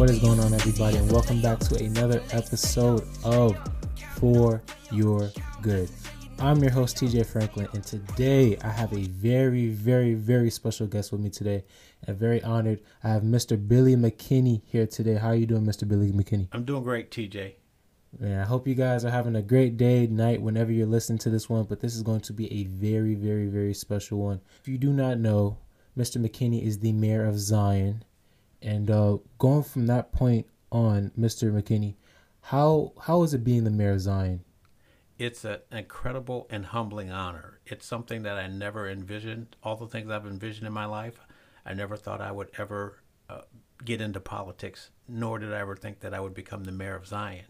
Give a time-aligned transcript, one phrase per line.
[0.00, 3.54] What is going on, everybody, and welcome back to another episode of
[4.16, 5.30] For Your
[5.60, 5.90] Good.
[6.38, 11.12] I'm your host, TJ Franklin, and today I have a very, very, very special guest
[11.12, 11.64] with me today.
[12.06, 12.80] And very honored.
[13.04, 13.68] I have Mr.
[13.68, 15.16] Billy McKinney here today.
[15.16, 15.86] How are you doing, Mr.
[15.86, 16.48] Billy McKinney?
[16.52, 17.52] I'm doing great, TJ.
[18.20, 21.28] And I hope you guys are having a great day, night, whenever you're listening to
[21.28, 21.64] this one.
[21.64, 24.40] But this is going to be a very, very, very special one.
[24.62, 25.58] If you do not know,
[25.94, 26.16] Mr.
[26.26, 28.02] McKinney is the mayor of Zion.
[28.62, 31.52] And uh, going from that point on, Mr.
[31.52, 31.94] McKinney,
[32.42, 34.44] how how is it being the mayor of Zion?
[35.18, 37.60] It's an incredible and humbling honor.
[37.66, 39.56] It's something that I never envisioned.
[39.62, 41.20] All the things I've envisioned in my life,
[41.66, 43.42] I never thought I would ever uh,
[43.84, 47.06] get into politics, nor did I ever think that I would become the mayor of
[47.06, 47.44] Zion.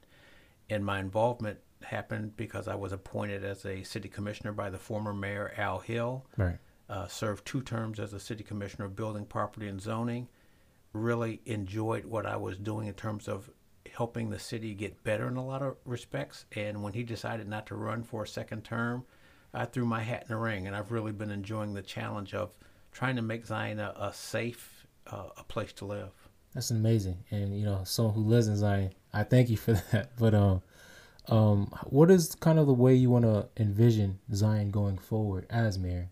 [0.68, 5.14] And my involvement happened because I was appointed as a city commissioner by the former
[5.14, 6.26] mayor, Al Hill.
[6.36, 6.58] Right.
[6.88, 10.28] Uh, served two terms as a city commissioner of building, property, and zoning.
[10.92, 13.50] Really enjoyed what I was doing in terms of
[13.92, 16.44] helping the city get better in a lot of respects.
[16.52, 19.04] And when he decided not to run for a second term,
[19.52, 20.66] I threw my hat in the ring.
[20.66, 22.50] And I've really been enjoying the challenge of
[22.92, 26.10] trying to make Zion a, a safe uh, a place to live.
[26.54, 27.24] That's amazing.
[27.30, 30.10] And you know, someone who lives in Zion, I thank you for that.
[30.18, 30.62] But um,
[31.28, 35.78] um, what is kind of the way you want to envision Zion going forward as
[35.78, 36.10] mayor?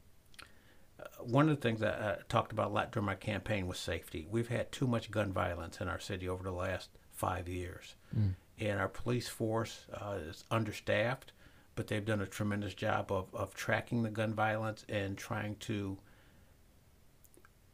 [1.18, 3.78] Uh, one of the things that I talked about a lot during my campaign was
[3.78, 4.26] safety.
[4.30, 8.34] We've had too much gun violence in our city over the last five years, mm.
[8.58, 11.32] and our police force uh, is understaffed,
[11.74, 15.98] but they've done a tremendous job of, of tracking the gun violence and trying to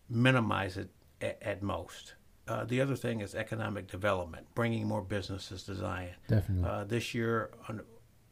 [0.08, 2.14] minimize it at, at most.
[2.46, 6.14] Uh, the other thing is economic development, bringing more businesses to Zion.
[6.28, 6.68] Definitely.
[6.68, 7.80] Uh, this year, on,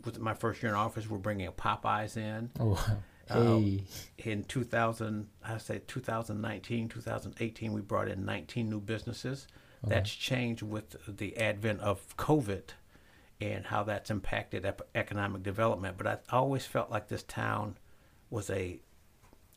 [0.04, 2.50] with my first year in office, we're bringing Popeyes in.
[2.60, 2.96] Oh, uh,
[3.28, 3.84] hey.
[4.18, 9.46] in 2000, I say 2019, 2018, we brought in 19 new businesses.
[9.84, 9.94] Okay.
[9.94, 12.62] That's changed with the advent of COVID
[13.40, 15.98] and how that's impacted ep- economic development.
[15.98, 17.76] But I always felt like this town
[18.30, 18.80] was a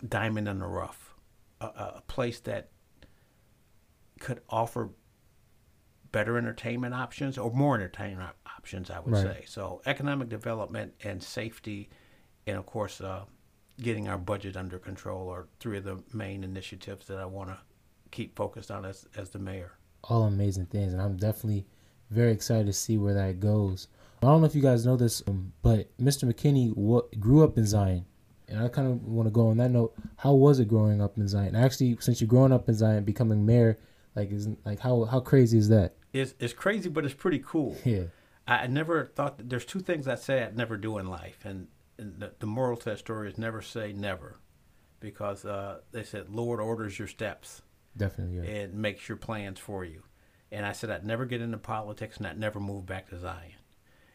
[0.08, 1.16] diamond in the rough,
[1.62, 2.70] a, a place that
[4.20, 4.90] could offer
[6.12, 9.24] better entertainment options or more entertainment options, I would right.
[9.24, 9.44] say.
[9.46, 11.90] So economic development and safety,
[12.48, 13.26] and of course, uh,
[13.82, 17.58] getting our budget under control are three of the main initiatives that I want to
[18.12, 19.74] keep focused on as as the mayor.
[20.04, 21.66] All amazing things, and I'm definitely
[22.10, 23.88] very excited to see where that goes.
[24.22, 26.32] I don't know if you guys know this, um, but Mr.
[26.32, 28.06] McKinney what, grew up in Zion,
[28.48, 29.94] and I kind of want to go on that note.
[30.18, 31.56] How was it growing up in Zion?
[31.56, 33.78] Actually, since you're growing up in Zion, becoming mayor
[34.16, 35.96] like, is like how how crazy is that?
[36.14, 37.76] It's it's crazy, but it's pretty cool.
[37.86, 38.04] Yeah.
[38.48, 41.68] I, never thought that there's two things I say I'd never do in life, and
[41.98, 44.38] the, the moral to that story is never say never,
[45.00, 47.62] because uh, they said Lord orders your steps.
[47.98, 48.38] Definitely.
[48.38, 48.64] Yeah.
[48.64, 50.04] And makes your plans for you.
[50.52, 53.54] And I said I'd never get into politics and I'd never move back to Zion.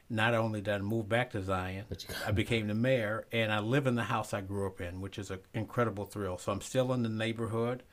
[0.09, 1.85] Not only did I move back to Zion,
[2.27, 5.19] I became the mayor and I live in the house I grew up in, which
[5.19, 6.37] is an incredible thrill.
[6.37, 7.85] So I'm still in the neighborhood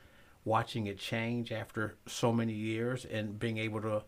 [0.44, 4.02] watching it change after so many years and being able to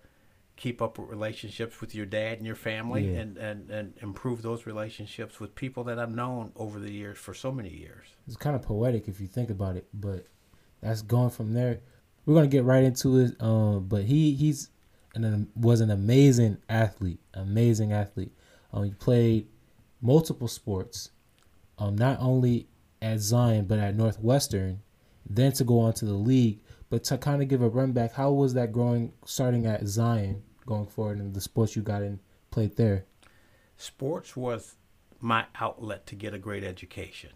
[0.61, 3.21] keep up with relationships with your dad and your family yeah.
[3.21, 7.33] and, and, and improve those relationships with people that I've known over the years for
[7.33, 8.07] so many years.
[8.27, 10.27] It's kind of poetic if you think about it, but
[10.83, 11.81] that's going from there.
[12.27, 13.41] We're gonna get right into it.
[13.41, 14.69] Um, but he he's
[15.15, 18.33] and was an amazing athlete, amazing athlete.
[18.73, 19.49] Um, he played
[20.01, 21.11] multiple sports,
[21.79, 22.69] um, not only
[23.03, 24.83] at Zion but at Northwestern
[25.31, 26.61] then to go on to the league.
[26.89, 30.43] But to kind of give a run back, how was that growing, starting at Zion,
[30.71, 32.21] going forward, and the sports you got in
[32.53, 33.05] played there?
[33.77, 34.77] Sports was
[35.21, 37.31] my outlet to get a great education.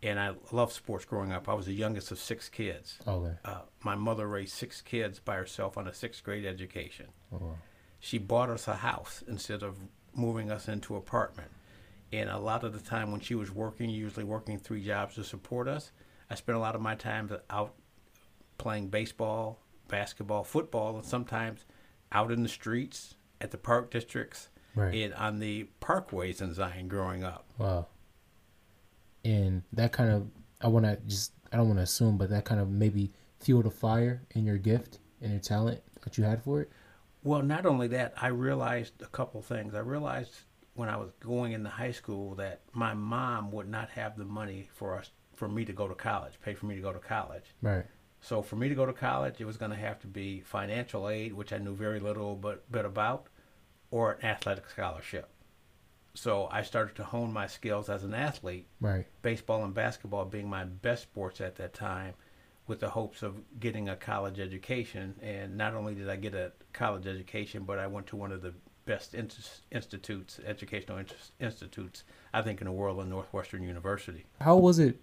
[0.00, 1.48] And I loved sports growing up.
[1.48, 2.98] I was the youngest of six kids.
[3.06, 3.34] Okay.
[3.44, 7.06] Uh, my mother raised six kids by herself on a sixth grade education.
[7.32, 7.56] Oh, wow.
[7.98, 9.76] She bought us a house instead of
[10.14, 11.50] moving us into an apartment.
[12.12, 15.24] And a lot of the time when she was working, usually working three jobs to
[15.24, 15.90] support us,
[16.30, 17.74] I spent a lot of my time out
[18.58, 19.58] playing baseball,
[19.88, 21.64] basketball, football, and sometimes
[22.16, 24.94] out in the streets at the park districts right.
[24.94, 27.44] and on the parkways in Zion growing up.
[27.58, 27.86] Wow.
[29.22, 30.28] And that kind of,
[30.62, 33.66] I want to just, I don't want to assume, but that kind of maybe fueled
[33.66, 36.70] a fire in your gift and your talent that you had for it?
[37.22, 39.74] Well, not only that, I realized a couple things.
[39.74, 40.32] I realized
[40.74, 44.70] when I was going into high school that my mom would not have the money
[44.74, 47.44] for us for me to go to college, pay for me to go to college.
[47.60, 47.84] Right.
[48.20, 51.08] So for me to go to college, it was going to have to be financial
[51.08, 53.28] aid, which I knew very little but bit about,
[53.90, 55.28] or an athletic scholarship.
[56.14, 58.66] So I started to hone my skills as an athlete.
[58.80, 59.06] Right.
[59.22, 62.14] Baseball and basketball being my best sports at that time,
[62.66, 65.14] with the hopes of getting a college education.
[65.22, 68.42] And not only did I get a college education, but I went to one of
[68.42, 68.54] the
[68.86, 69.30] best in-
[69.70, 71.06] institutes, educational in-
[71.38, 72.02] institutes,
[72.32, 74.24] I think, in the world, in Northwestern University.
[74.40, 74.98] How was it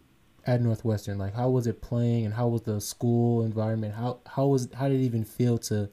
[0.46, 1.18] at Northwestern?
[1.18, 3.96] Like, how was it playing, and how was the school environment?
[3.96, 5.90] How how was how did it even feel to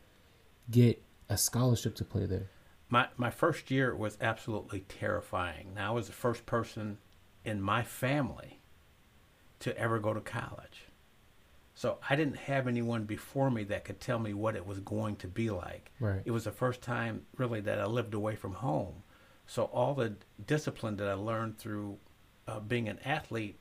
[0.71, 2.51] get a scholarship to play there?
[2.89, 5.75] My my first year was absolutely terrifying.
[5.75, 6.99] Now I was the first person
[7.45, 8.61] in my family
[9.61, 10.87] to ever go to college.
[11.75, 15.17] So I didn't have anyone before me that could tell me what it was going
[15.17, 15.91] to be like.
[15.99, 16.21] Right.
[16.25, 19.03] It was the first time really that I lived away from home.
[19.47, 21.97] So all the discipline that I learned through
[22.47, 23.59] uh, being an athlete,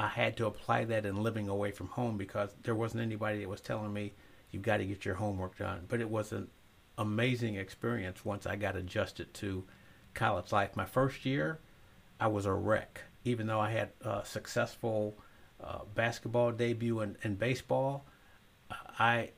[0.00, 3.48] I had to apply that in living away from home because there wasn't anybody that
[3.50, 4.14] was telling me
[4.50, 5.84] you've got to get your homework done.
[5.88, 6.48] But it was an
[6.96, 9.62] amazing experience once I got adjusted to
[10.14, 10.74] college life.
[10.74, 11.60] My first year,
[12.18, 15.18] I was a wreck, even though I had a successful
[15.62, 18.06] uh, basketball debut and, baseball.
[18.98, 19.32] I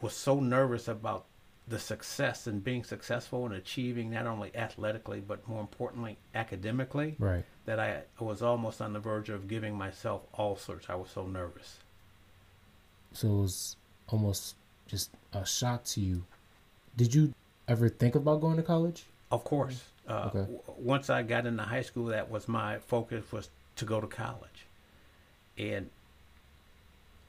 [0.00, 1.26] was so nervous about
[1.68, 7.44] the success and being successful and achieving not only athletically but more importantly academically Right.
[7.66, 10.84] That I was almost on the verge of giving myself ulcers.
[10.88, 11.78] I was so nervous.
[13.12, 13.76] So it was
[14.08, 14.54] almost
[14.86, 16.24] just a shock to you.
[16.96, 17.34] Did you
[17.68, 19.04] ever think about going to college?
[19.30, 20.38] Of course, uh, Okay.
[20.40, 24.06] w- once I got into high school, that was my focus was to go to
[24.06, 24.66] college,
[25.58, 25.90] and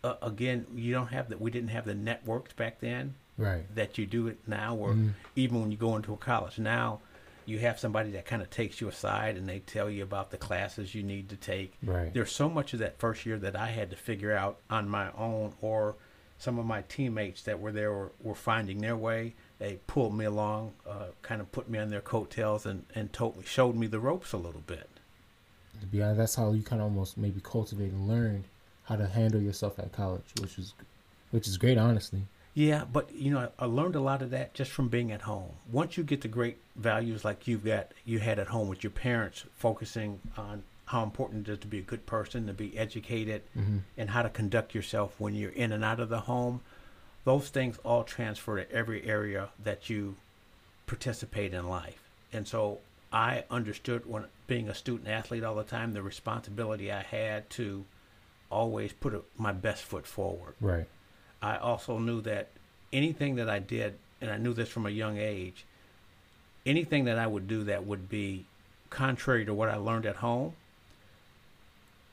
[0.03, 1.41] uh, again, you don't have that.
[1.41, 3.65] We didn't have the networks back then Right.
[3.75, 5.13] that you do it now, or Mhm.
[5.35, 7.01] even when you go into a college now.
[7.47, 10.37] You have somebody that kind of takes you aside and they tell you about the
[10.37, 11.73] classes you need to take.
[11.81, 12.13] Right.
[12.13, 15.11] There's so much of that first year that I had to figure out on my
[15.17, 15.95] own, or
[16.37, 19.33] some of my teammates that were there were, were finding their way.
[19.59, 23.37] They pulled me along, uh, kind of put me on their coattails, and and told
[23.37, 24.89] me, showed me the ropes a little bit.
[25.79, 28.43] To be honest, that's how you kind of almost maybe cultivate and learn
[28.83, 30.73] how to handle yourself at college, which is,
[31.31, 32.21] which is great, honestly.
[32.57, 35.51] Yeah, but you know, I, learned a lot of that just from being at home.
[35.71, 38.89] Once you get the great values like you've got, you had at home with your
[38.89, 43.43] parents, focusing on how important it is to be a good person, to be educated,
[43.53, 46.61] hmm and how to conduct yourself when you're in and out of the home.
[47.25, 50.15] Those things all transfer to every area that you
[50.87, 52.09] participate in life.
[52.33, 52.79] And so
[53.13, 57.85] I understood when being a student athlete all the time the responsibility I had to
[58.49, 60.55] always put a, my best foot forward.
[60.59, 60.87] Right.
[61.41, 62.47] I also knew that
[62.91, 65.65] anything that I did, and I knew this from a young age,
[66.65, 68.45] anything that I would do that would be
[68.89, 70.53] contrary to what I learned at home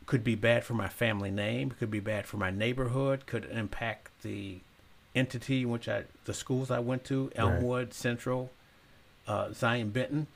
[0.06, 4.10] could be bad for my family name, could be bad for my neighborhood, could impact
[4.22, 4.58] the
[5.14, 7.38] entity in which I, the schools I went to, Right.
[7.38, 8.50] Elmwood, Central,
[9.26, 10.26] uh, Zion Benton.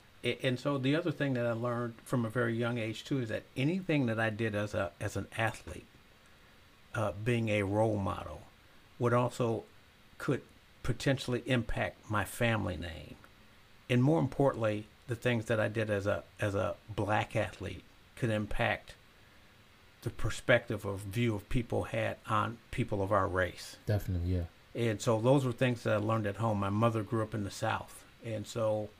[0.43, 3.29] And so the other thing that I learned from a very young age too is
[3.29, 5.87] that anything that I did as a as an athlete,
[6.95, 8.43] uh, being a role model,
[8.99, 9.65] would also
[10.19, 10.43] could
[10.83, 13.17] potentially impact my family name,
[13.89, 17.83] and more importantly, the things that I did as a as a black athlete
[18.17, 18.95] could impact
[20.03, 23.77] the perspective of view of people had on people of our race.
[23.87, 24.35] Definitely.
[24.35, 24.45] Yeah.
[24.75, 26.61] And so those were things that I learned at home.
[26.61, 28.91] My mother grew up in the South, and so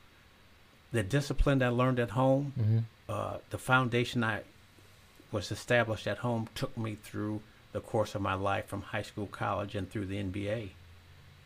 [0.91, 2.79] the discipline that I learned at home, hmm
[3.09, 4.41] uh, the foundation I
[5.31, 7.41] was established at home, took me through
[7.71, 10.69] the course of my life from high school, college, and through the NBA.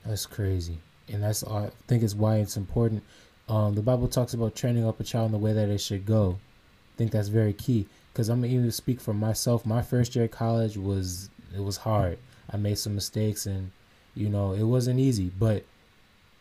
[0.06, 3.04] That's crazy, and that's I think is why it's important.
[3.50, 6.06] Um, the Bible talks about training up a child in the way that it should
[6.06, 6.38] go.
[6.94, 9.66] I think that's very key because I'm gonna even speak for myself.
[9.66, 12.18] My first year at college was it was hard.
[12.52, 13.72] I made some mistakes, and
[14.16, 15.32] you know it wasn't easy.
[15.38, 15.64] But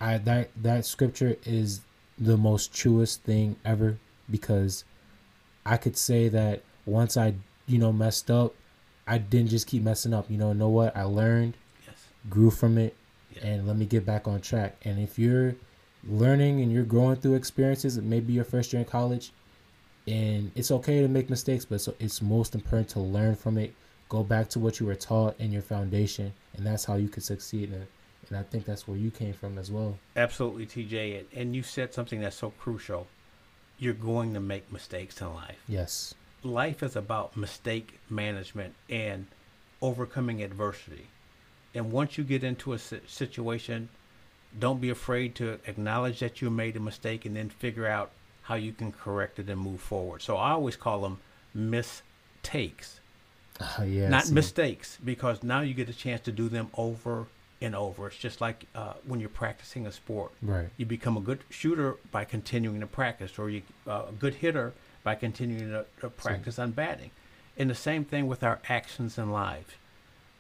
[0.01, 1.81] I that that scripture is
[2.19, 3.99] the most truest thing ever
[4.31, 4.85] because
[5.65, 7.35] I could say that once I
[7.67, 8.55] you know messed up,
[9.13, 10.31] I didn't just keep messing up.
[10.31, 10.97] You know, know what?
[10.97, 11.55] I learned,
[11.87, 11.97] Yes.
[12.31, 12.97] grew from it,
[13.37, 13.47] Yeah.
[13.47, 14.77] and let me get back on track.
[14.87, 15.55] And if you're
[16.09, 19.31] learning and you're growing through experiences, it maybe your first year in college,
[20.07, 23.75] and it's okay to make mistakes, but so it's most important to learn from it.
[24.09, 27.23] Go back to what you were taught in your foundation, and that's how you could
[27.23, 27.71] succeed.
[27.71, 27.87] And,
[28.31, 29.99] and I think that's where you came from as well.
[30.17, 31.19] Absolutely, TJ.
[31.19, 33.09] And- And you said something that's so crucial.
[33.79, 35.59] You're going to make mistakes in life.
[35.69, 36.15] Yes.
[36.43, 39.27] Life is about mistake management and
[39.81, 41.07] overcoming adversity.
[41.75, 43.89] And once you get into a situation,
[44.59, 48.11] don't be afraid to acknowledge that you made a mistake and then figure out
[48.43, 50.21] how you can correct it and move forward.
[50.21, 51.19] So I always call them
[51.55, 53.01] mistakes,
[53.61, 54.09] Uh, yeah.
[54.09, 57.27] not mistakes, because now you get a chance to do them over
[57.63, 58.09] and over.
[58.09, 60.69] It's just like uh, when you're practicing a sport Right.
[60.77, 64.73] you become a good shooter by continuing to practice, or you uh, a good hitter
[65.05, 67.11] by continuing to, to practice on batting.
[67.57, 69.77] And the same thing with our actions in life.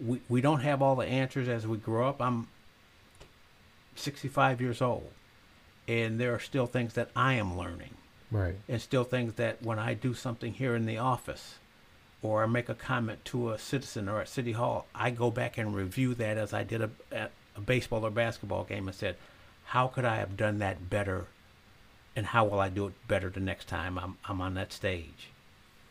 [0.05, 2.21] we, we don't have all the answers as we grow up.
[2.23, 2.49] I'm
[3.97, 5.11] 65 years old,
[5.87, 7.95] and there are still things that I am learning,
[8.31, 8.55] Right.
[8.69, 11.57] and still things that when I do something here in the office,
[12.23, 15.59] or I make a comment to a citizen or at City Hall, I go back
[15.59, 19.17] and review that as I did a, at a baseball or basketball game and said,
[19.67, 21.27] how could I have done that better,
[22.17, 25.29] and how will I do it better the next time I'm, I'm on that stage?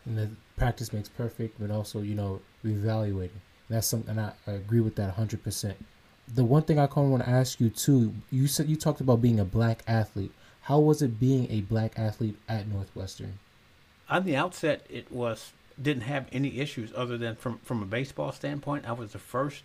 [0.04, 3.40] And the practice makes perfect, but also you know reevaluating.
[3.68, 5.76] That's something I, I agree with that hundred percent.
[6.34, 9.00] The one thing I kind of want to ask you too, you said you talked
[9.00, 10.32] about being a black athlete.
[10.62, 13.38] How was it being a black athlete at Northwestern?
[14.10, 18.30] on the outset it was didn't have any issues other than from from a baseball
[18.32, 19.62] standpoint i was the first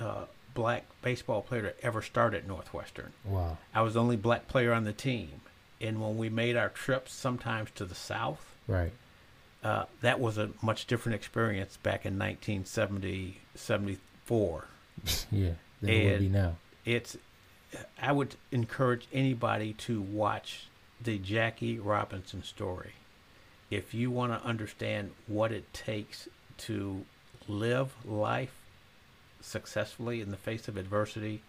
[0.00, 3.56] uh, black baseball player to ever start at northwestern Wow.
[3.72, 5.40] i was the only black player on the team
[5.80, 8.92] and when we made our trips sometimes to the south Right.
[9.62, 14.64] uh, that was a much different experience back in 1970 74
[15.30, 15.50] Yeah.
[15.80, 16.56] Than it would be now.
[16.84, 17.16] it's
[18.00, 20.68] i would encourage anybody to watch
[21.02, 22.92] the jackie robinson story
[23.70, 27.04] if you want to understand what it takes to
[27.48, 28.54] live life
[29.40, 31.42] successfully in the face of adversity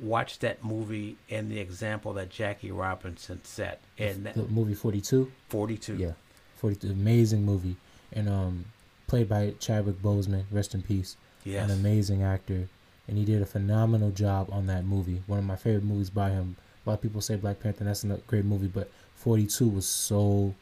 [0.00, 5.00] watch that movie and the example that jackie robinson set and that the movie Forty
[5.00, 5.30] Two.
[5.50, 6.12] 42 Yeah.
[6.56, 6.90] Forty Two.
[6.90, 7.76] Amazing movie,
[8.12, 8.64] and um,
[9.06, 10.44] played by Chadwick Boseman.
[10.50, 11.16] Rest in peace.
[11.44, 12.68] yes an amazing actor,
[13.08, 15.22] and he did a phenomenal job on that movie.
[15.26, 16.56] One of my favorite movies by him.
[16.86, 20.54] A lot of people say Black Panther, that's a great movie, but 42 was so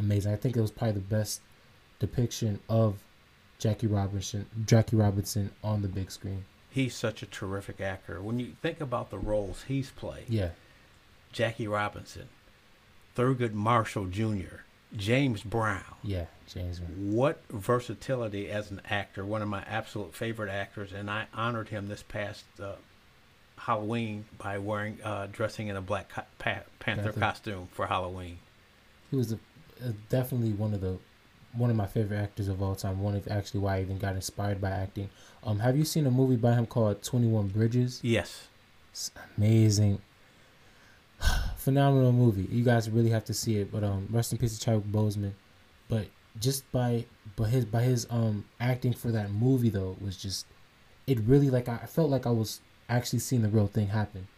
[0.00, 0.32] amazing.
[0.32, 1.40] I think it was probably the best
[2.00, 2.96] depiction of
[3.58, 6.44] Jackie Robinson, Jackie Robinson on the big screen.
[6.72, 10.50] He's such a terrific actor when you think about the roles he's played Yeah,
[11.32, 12.28] Jackie Robinson,
[13.16, 14.62] Thurgood Marshall Jr.,
[14.96, 15.82] James Brown.
[16.02, 16.78] yeah, James.
[16.80, 17.12] Brown.
[17.14, 21.88] What versatility as an actor, one of my absolute favorite actors, and I honored him
[21.88, 22.72] this past uh,
[23.56, 27.20] Halloween by wearing, uh, dressing in a Black co- pa- Panther Panther.
[27.20, 28.38] costume for Halloween.
[29.10, 29.38] He was a,
[29.84, 30.98] a, definitely one of the
[31.54, 33.00] one of my favorite actors of all time.
[33.00, 35.10] One of actually why I even got inspired by acting.
[35.44, 38.00] Um, have you seen a movie by him called Twenty One Bridges?
[38.02, 38.48] Yes,
[38.90, 40.00] It's amazing.
[41.56, 42.48] Phenomenal movie.
[42.50, 43.70] You guys really have to see it.
[43.70, 45.32] But um rest in peace to Chadwick Boseman.
[45.88, 46.06] But
[46.40, 47.04] just by
[47.36, 50.46] but his by his um acting for that movie though was just
[51.06, 54.28] it really like I felt like I was actually seeing the real thing happen.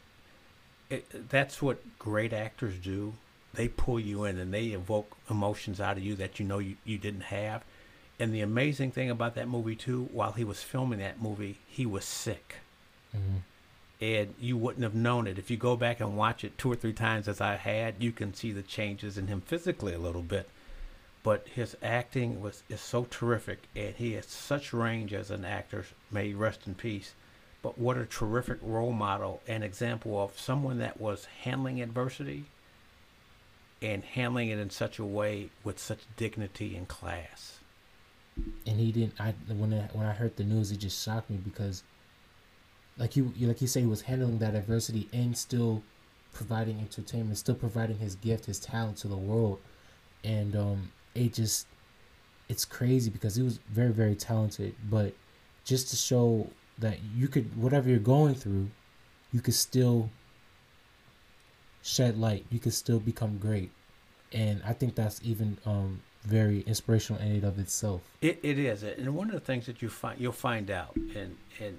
[0.90, 3.14] it, that's what great actors do.
[3.54, 6.76] They pull you in and they evoke emotions out of you that you know you,
[6.84, 7.64] you didn't have.
[8.18, 11.86] And the amazing thing about that movie too, while he was filming that movie, he
[11.86, 12.56] was sick.
[13.12, 13.38] hmm
[14.00, 16.76] and you wouldn't have known it if you go back and watch it two or
[16.76, 17.94] three times as I had.
[18.02, 20.48] You can see the changes in him physically a little bit,
[21.22, 25.86] but his acting was is so terrific, and he has such range as an actor.
[26.10, 27.14] May rest in peace.
[27.62, 32.44] But what a terrific role model and example of someone that was handling adversity
[33.84, 37.58] and handling it in such a way with such dignity and class.
[38.66, 39.20] And he didn't.
[39.20, 41.84] I when I, when I heard the news, it just shocked me because,
[42.98, 45.82] like you like you say, he was handling that adversity and still
[46.32, 49.60] providing entertainment, still providing his gift, his talent to the world,
[50.24, 51.68] and um, it just
[52.48, 55.14] it's crazy because he was very very talented, but
[55.64, 56.48] just to show
[56.78, 58.68] that you could whatever you're going through,
[59.32, 60.10] you could still
[61.84, 62.46] shed light.
[62.50, 63.70] You can still become great,
[64.32, 68.00] and I think that's even um very inspirational in and of itself.
[68.22, 71.36] It, it is, and one of the things that you find you'll find out, and
[71.60, 71.78] and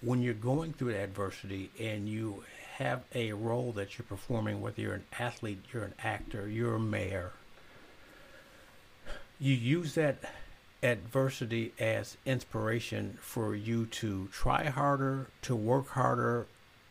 [0.00, 2.42] when you're going through adversity and you
[2.76, 6.80] have a role that you're performing, whether you're an athlete, you're an actor, you're a
[6.80, 7.32] mayor,
[9.38, 10.16] you use that
[10.82, 16.46] adversity as inspiration for you to try harder, to work harder,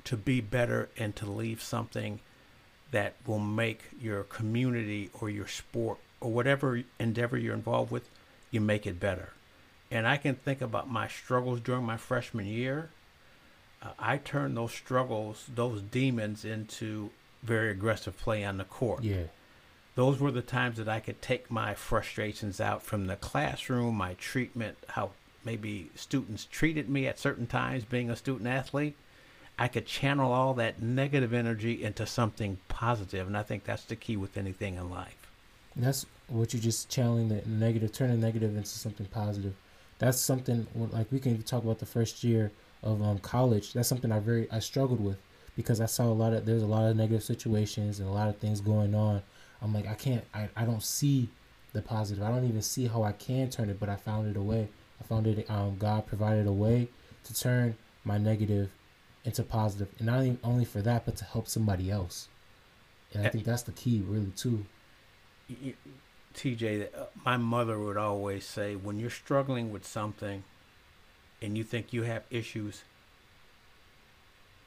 [0.06, 2.20] to be better, and to leave something
[2.94, 8.08] that will make your community or your sport or whatever endeavor you're involved with,
[8.52, 9.30] you make it better.
[9.92, 12.92] And I can think about my struggles during my freshman year.
[13.82, 17.10] Uh, I turned those struggles, those demons, into
[17.42, 19.24] very aggressive play on the court Yeah.
[19.96, 24.14] those were the times that I could take my frustrations out from the classroom, my
[24.14, 25.12] treatment, how
[25.44, 28.96] maybe students treated me at certain times being a student athlete.
[29.58, 33.96] I could channel all that negative energy into something positive, and I think that's the
[33.96, 35.28] key with anything in life.
[35.76, 39.54] And that's what you're just channeling the negative, turning negative into something positive.
[40.00, 43.74] That's something like we can talk about the first year of um, college.
[43.74, 45.18] That's something I very I struggled with
[45.56, 48.28] because I saw a lot of there's a lot of negative situations and a lot
[48.28, 49.22] of things going on.
[49.62, 51.30] I'm like I can't I, I don't see
[51.74, 52.24] the positive.
[52.24, 54.68] I don't even see how I can turn it, but I found it a way.
[55.00, 55.50] I found it.
[55.50, 56.90] Um, God provided a way
[57.24, 58.70] to turn my negative
[59.26, 62.28] into positive, and not even only for that, but to help somebody else.
[63.14, 64.66] And I think that's the key, really, too.
[66.34, 70.44] TJ, uh, my mother would always say, when you're struggling with something,
[71.42, 72.84] and you think you have issues,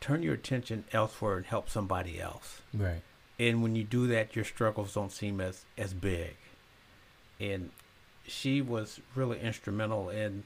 [0.01, 2.61] turn your attention elsewhere and help somebody else.
[2.73, 3.03] Right.
[3.39, 6.37] And when you do that, your struggles don't seem as as big.
[7.41, 7.71] And
[8.27, 10.45] she was really instrumental in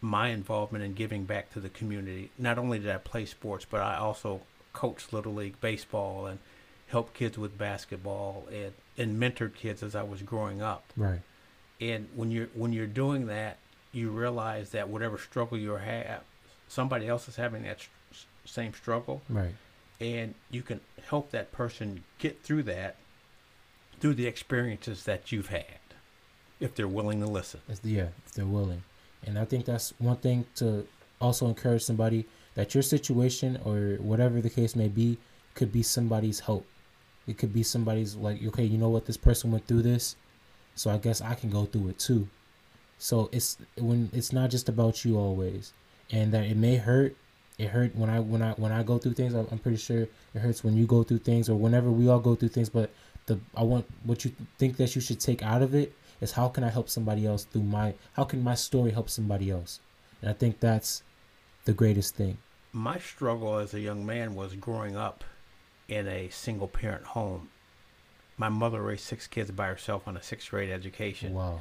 [0.00, 2.30] my involvement in giving back to the community.
[2.38, 6.38] Not only did I play sports, but I also coached little league baseball and
[6.88, 10.84] helped kids with basketball and, and mentored kids as I was growing up.
[10.96, 11.20] Right.
[11.80, 13.58] And when you're when you're doing that,
[13.92, 16.22] you realize that whatever struggle you have,
[16.68, 17.86] somebody else is having that
[18.44, 19.22] same struggle.
[19.28, 19.54] Right.
[20.00, 22.96] And you can help that person get through that
[24.00, 25.80] through the experiences that you've had,
[26.60, 27.60] if they're willing to listen.
[27.68, 28.84] It's, yeah, if they're willing.
[29.26, 30.86] And I think that's one thing to
[31.20, 35.18] also encourage somebody that your situation or whatever the case may be
[35.54, 36.66] could be somebody's hope.
[37.26, 40.16] It could be somebody's like, okay, you know what, this person went through this,
[40.74, 42.26] so I guess I can go through it too.
[42.98, 45.72] So it's when it's not just about you always,
[46.10, 47.14] and that it may hurt.
[47.58, 49.34] It hurt when I when I when I go through things.
[49.34, 50.02] I'm pretty sure
[50.34, 52.68] it hurts when you go through things or whenever we all go through things.
[52.68, 52.90] But
[53.26, 56.48] the I want what you think that you should take out of it is how
[56.48, 59.80] can I help somebody else through my how can my story help somebody else,
[60.20, 61.02] and I think that's
[61.64, 62.38] the greatest thing.
[62.72, 65.24] My struggle as a young man was growing up
[65.88, 67.48] in a single parent home.
[68.36, 71.34] My mother raised six kids by herself on a sixth grade education.
[71.34, 71.60] Wow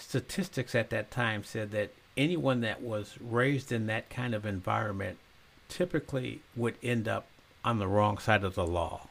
[0.00, 5.18] statistics at that time said that anyone that was raised in that kind of environment
[5.68, 7.26] typically would end up
[7.64, 9.06] on the wrong side of the law.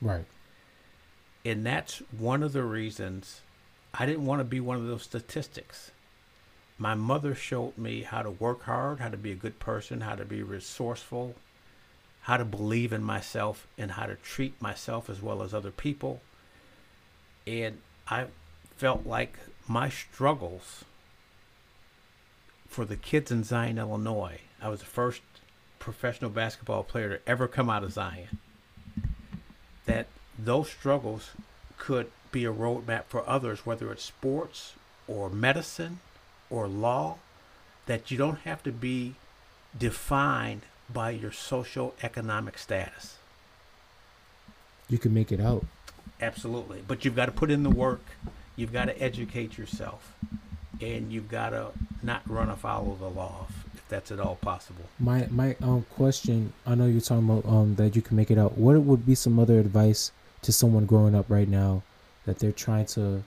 [0.00, 0.24] Right.
[1.44, 3.40] And that's one of the reasons
[3.98, 5.90] I didn't want to be one of those statistics.
[6.78, 10.14] My mother showed me how to work hard, how to be a good person, how
[10.14, 11.34] to be resourceful,
[12.22, 16.20] how to believe in myself, and how to treat myself as well as other people.
[17.46, 18.26] And I
[18.76, 20.84] felt like my struggles
[22.68, 24.40] for the kids in Zion, Illinois.
[24.60, 25.22] I was the first
[25.78, 28.40] professional basketball player to ever come out of Zion.
[29.86, 31.30] That those struggles
[31.78, 34.74] could be a roadmap for others, whether it's sports
[35.08, 36.00] or medicine
[36.50, 37.16] or law,
[37.86, 39.14] that you don't have to be
[39.76, 43.16] defined by your social economic status.
[44.88, 45.64] You can make it out.
[46.20, 46.82] Absolutely.
[46.86, 48.02] But you've got to put in the work
[48.56, 50.14] you've got to educate yourself
[50.80, 51.68] and you've got to
[52.02, 54.84] not run afoul of the law if that's at all possible.
[54.98, 58.38] My my um question, I know you're talking about um that you can make it
[58.38, 58.58] out.
[58.58, 60.10] What would be some other advice
[60.42, 61.82] to someone growing up right now
[62.26, 63.22] that they're trying to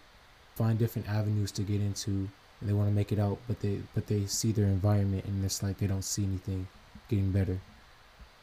[0.56, 3.80] find different avenues to get into and they want to make it out but they
[3.96, 6.68] but they see their environment and it's like they don't see anything
[7.10, 7.60] getting better.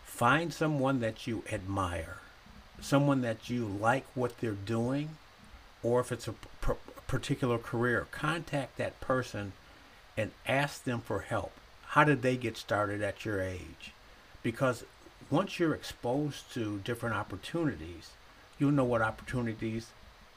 [0.05, 2.17] Find someone that you admire.
[2.81, 5.17] Someone that you like what they're doing
[5.83, 6.35] or if it's a
[7.07, 9.53] particular career, contact that person
[10.17, 11.53] and ask them for help.
[11.89, 13.93] How did they get started at your age?
[14.43, 14.85] Because
[15.31, 18.11] once you're exposed to different opportunities,
[18.59, 19.89] you'll know what opportunities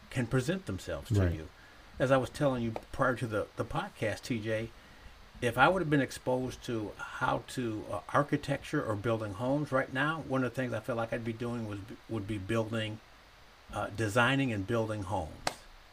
[0.10, 1.34] can present themselves to right.
[1.34, 1.48] you.
[1.98, 4.70] As I was telling you prior to the, the podcast, TJ,
[5.42, 9.92] if I would have been exposed to how to uh, architecture or building homes right
[9.94, 13.00] now, one of the things I feel like I'd be doing was would be building
[13.74, 15.32] uh, designing and building homes.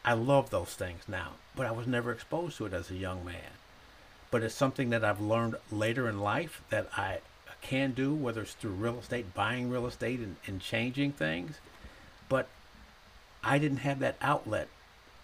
[0.03, 3.25] I love those things now, but I was never exposed to it as a young
[3.25, 3.51] man.
[4.31, 7.19] But it's something that I've learned later in life that I
[7.61, 11.59] can do, whether it's through real estate, buying real estate, and, and changing things.
[12.29, 12.47] But
[13.43, 14.67] I didn't have that outlet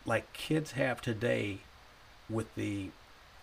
[0.05, 1.59] like kids have today
[2.29, 2.89] with the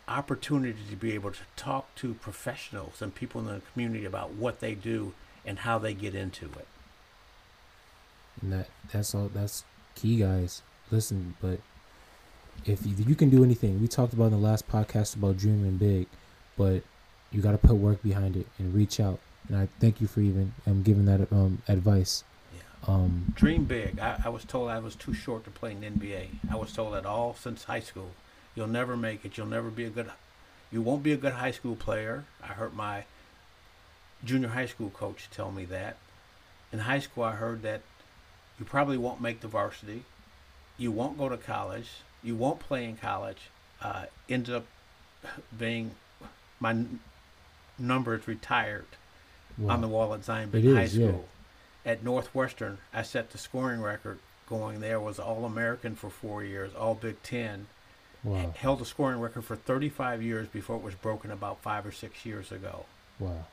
[0.08, 4.60] opportunity to be able to talk to professionals and people in the community about what
[4.60, 5.12] they do
[5.44, 6.66] and how they get into it.
[8.42, 10.62] And that that's all that's key guys.
[10.90, 11.60] Listen, but
[12.66, 15.76] if you, you can do anything, we talked about in the last podcast about dreaming
[15.76, 16.06] big,
[16.56, 16.82] but
[17.30, 19.20] you got to put work behind it and reach out.
[19.48, 22.24] And I thank you for even um, giving that um, advice.
[22.86, 23.98] Um, Dream big.
[23.98, 26.28] I, I was told I was too short to play in the NBA.
[26.50, 28.12] I was told that all since high school.
[28.54, 29.36] You'll never make it.
[29.36, 30.10] You'll never be a good.
[30.72, 32.24] You won't be a good high school player.
[32.42, 33.04] I heard my
[34.24, 35.96] junior high school coach tell me that.
[36.72, 37.82] In high school, I heard that
[38.58, 40.04] you probably won't make the varsity.
[40.78, 41.88] You won't go to college.
[42.22, 43.50] You won't play in college.
[43.82, 44.66] Uh, ends up
[45.56, 45.92] being
[46.58, 47.00] my n-
[47.78, 48.86] number is retired
[49.58, 49.74] wow.
[49.74, 51.06] on the wall at Zion Big High School.
[51.06, 51.39] Yeah.
[51.84, 55.00] At Northwestern, I set the scoring record going there.
[55.00, 57.66] Was All American for four years, All Big Ten,
[58.22, 58.52] Wow.
[58.56, 62.26] Held the scoring record for 35 years before it was broken about five or six
[62.26, 62.84] years ago.
[63.18, 63.46] Wow.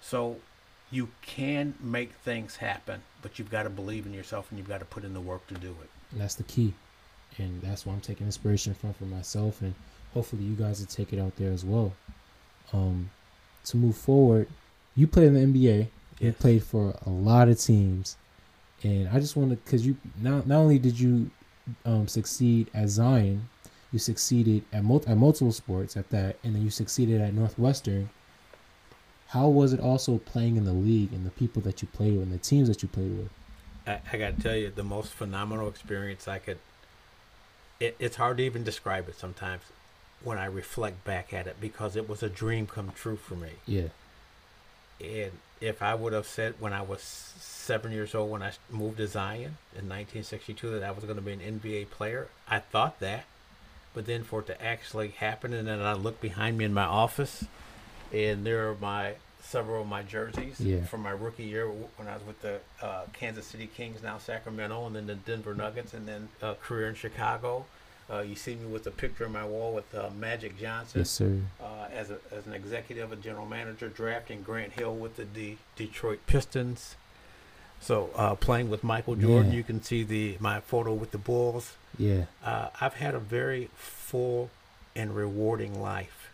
[0.00, 0.38] So
[0.90, 4.78] you can make things happen, but you've got to believe in yourself and you've got
[4.78, 5.90] to put in the work to do it.
[6.10, 6.74] And that's the key.
[7.36, 9.74] And that's what I'm taking inspiration from for myself and
[10.14, 11.92] hopefully you guys will take it out there as well.
[12.72, 13.10] Um
[13.66, 14.48] to move forward,
[14.96, 15.88] you played in the NBA.
[16.20, 16.36] You Yes.
[16.38, 18.16] played for a lot of teams.
[18.82, 21.30] And I just wanted because you not not only did you
[21.84, 23.48] um, succeed at Zion,
[23.92, 28.08] you succeeded at, mul- at multiple sports at that, and then you succeeded at Northwestern.
[29.28, 32.22] How was it also playing in the league and the people that you played with
[32.22, 33.30] and the teams that you played with?
[33.86, 36.58] I, I got to tell you, the most phenomenal experience I could.
[37.80, 39.62] It, it's hard to even describe it sometimes
[40.24, 43.50] when I reflect back at it because it was a dream come true for me.
[43.66, 43.88] Yeah,
[45.00, 48.96] And if I would have said when I was seven years old, when I moved
[48.98, 53.00] to Zion in 1962, that I was going to be an NBA player, I thought
[53.00, 53.24] that.
[53.94, 56.84] But then for it to actually happen, and then I look behind me in my
[56.84, 57.44] office,
[58.12, 60.84] and there are my several of my jerseys Yeah.
[60.84, 64.86] from my rookie year when I was with the uh, Kansas City Kings, now Sacramento,
[64.86, 67.64] and then the Denver Nuggets, and then a career in Chicago.
[68.10, 71.10] Uh, you see me with a picture on my wall with uh, Magic Johnson yes,
[71.10, 71.38] sir.
[71.62, 75.58] uh, as, a, as an executive, a general manager, drafting Grant Hill with the D-
[75.76, 76.96] Detroit Pistons.
[77.80, 79.58] So uh, playing with Michael Jordan, Yeah.
[79.58, 81.74] you can see the my photo with the Bulls.
[81.98, 84.50] Yeah, Uh, I've had a very full
[84.96, 86.30] and rewarding life,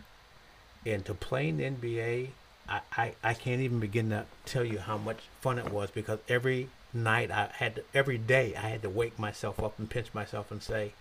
[0.86, 2.28] and to play in the NBA,
[2.68, 6.18] I, I, I can't even begin to tell you how much fun it was because
[6.28, 10.14] every night I had to, every day I had to wake myself up and pinch
[10.14, 10.92] myself and say,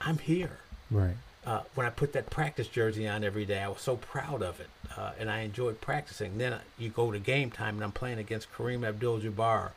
[0.00, 0.58] I'm here
[0.90, 1.14] right.
[1.46, 4.60] uh, when I put that practice jersey on every day, I was so proud of
[4.60, 6.38] it, uh, and I enjoyed practicing.
[6.38, 9.70] Then uh, you go to game time, and I'm playing against Kareem Abdul-Jabbar,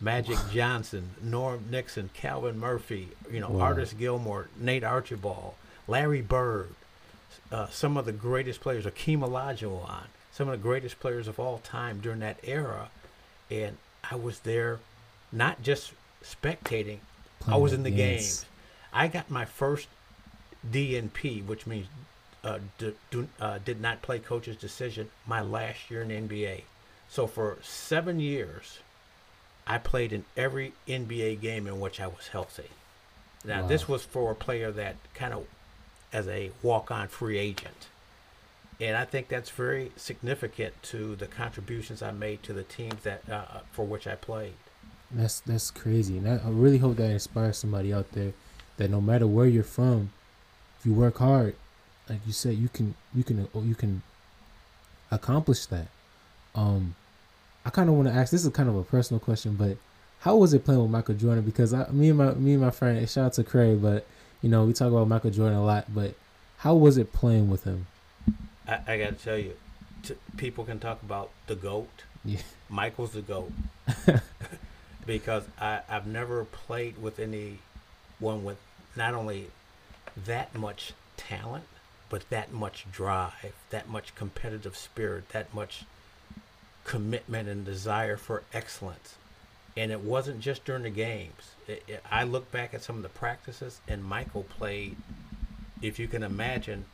[0.00, 3.66] Magic Johnson, Norm Nixon, Calvin Murphy, you know, Wow.
[3.66, 5.54] Artis Gilmore, Nate Archibald,
[5.86, 6.70] Larry Bird,
[7.52, 11.58] uh, some of the greatest players, Akeem Olajuwon, some of the greatest players of all
[11.58, 12.88] time during that era,
[13.50, 13.76] and
[14.10, 14.78] I was there,
[15.32, 15.92] not just
[16.24, 16.98] spectating,
[17.46, 17.98] I was in the Yes.
[17.98, 18.44] games.
[18.92, 19.88] I got my first
[20.68, 21.86] DNP, which means
[22.44, 26.62] uh, d- do, uh, did not play coach's decision, my last year in the NBA.
[27.08, 28.78] So for seven years,
[29.66, 32.70] I played in every NBA game in which I was healthy.
[33.44, 33.68] Now, Wow.
[33.68, 35.46] this was for a player that kind of
[36.12, 37.88] as a walk on free agent.
[38.80, 43.28] And I think that's very significant to the contributions I made to the teams that
[43.28, 44.54] uh, for which I played.
[45.10, 48.34] That's that's crazy, and I, I really hope that inspires somebody out there
[48.78, 50.10] that no matter where you're from,
[50.78, 51.54] if you work hard,
[52.08, 54.02] like you said, you can you can you can
[55.10, 55.88] accomplish that.
[56.54, 56.94] Um,
[57.64, 58.32] I kind of want to ask.
[58.32, 59.76] This is kind of a personal question, but
[60.20, 61.44] how was it playing with Michael Jordan?
[61.44, 64.06] Because I, me and my me and my friend, shout out to Craig, but
[64.40, 65.86] you know we talk about Michael Jordan a lot.
[65.94, 66.14] But
[66.58, 67.86] how was it playing with him?
[68.66, 69.54] I, I got to tell you,
[70.02, 71.88] t- people can talk about the GOAT.
[72.24, 72.40] Yeah.
[72.68, 73.52] Michael's the GOAT.
[75.06, 78.58] because I, I've never played with anyone with
[78.98, 79.50] not only
[80.26, 81.64] that much talent,
[82.10, 85.84] but that much drive, that much competitive spirit, that much
[86.84, 89.14] commitment and desire for excellence.
[89.76, 91.52] And it wasn't just during the games.
[91.66, 94.96] It, it, I look back at some of the practices, and Michael played,
[95.80, 96.86] if you can imagine,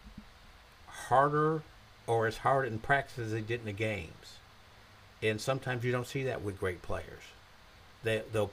[0.86, 1.62] harder
[2.06, 4.38] or as hard in practice as he did in the games.
[5.22, 7.22] And sometimes you don't see that with great players.
[8.02, 8.50] They, they'll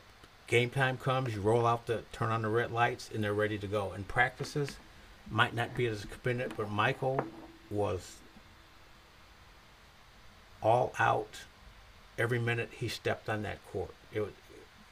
[0.52, 3.58] game time comes, you roll out the turn on the red lights, and they're ready
[3.58, 3.94] to go.
[3.94, 4.76] And practices
[5.32, 7.24] might not be as committed, but Michael
[7.72, 8.18] was
[10.62, 11.44] all out
[12.20, 13.92] every minute he stepped on that court.
[14.14, 14.32] It was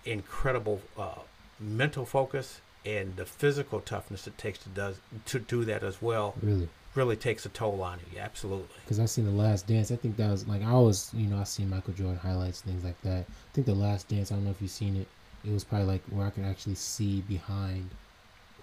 [0.06, 1.20] incredible uh,
[1.60, 6.36] mental focus and the physical toughness it takes to does to do that as well.
[6.42, 6.70] Really?
[6.96, 8.20] Really takes a toll on you.
[8.20, 8.68] Absolutely.
[8.86, 9.92] because I seen the Last Dance.
[9.92, 12.86] I think that was like I always, you know, I seen Michael Jordan highlights, things
[12.86, 13.26] like that.
[13.28, 14.32] I think the Last Dance.
[14.32, 15.08] I don't know if you've seen it.
[15.46, 17.92] It was probably like where I could actually see behind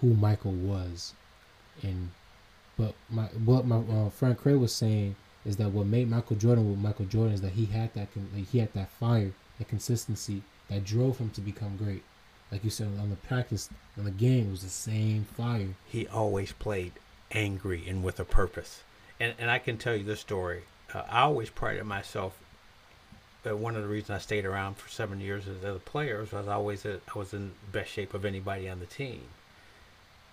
[0.01, 1.13] who Michael was,
[1.81, 2.11] and
[2.77, 6.69] but my what my uh, friend Craig was saying is that what made Michael Jordan
[6.69, 10.43] with Michael Jordan is that he had that like, he had that fire, that consistency
[10.69, 12.03] that drove him to become great.
[12.51, 15.69] Like you said on the practice, on the game, it was the same fire.
[15.85, 16.93] he always played
[17.31, 18.83] angry and with a purpose.
[19.19, 20.63] And and I can tell you this story.
[20.93, 22.39] Uh, I always prided myself.
[23.45, 26.47] Uh, one of the reasons I stayed around for seven years as a player was
[26.47, 29.23] I always uh, I was in best shape of anybody on the team.